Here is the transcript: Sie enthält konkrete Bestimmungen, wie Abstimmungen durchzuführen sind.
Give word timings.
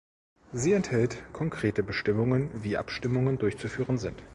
Sie 0.51 0.73
enthält 0.73 1.17
konkrete 1.31 1.83
Bestimmungen, 1.83 2.49
wie 2.63 2.75
Abstimmungen 2.75 3.37
durchzuführen 3.37 3.99
sind. 3.99 4.19